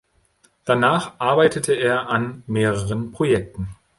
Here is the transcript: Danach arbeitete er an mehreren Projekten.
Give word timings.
Danach 0.65 1.19
arbeitete 1.19 1.73
er 1.75 2.09
an 2.09 2.41
mehreren 2.47 3.11
Projekten. 3.11 3.75